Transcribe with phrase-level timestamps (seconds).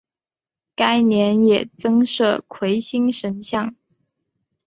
[0.75, 3.75] 该年也增设魁星神像。